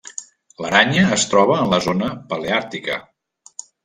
[0.63, 2.97] L'aranya es troba en la zona paleàrtica.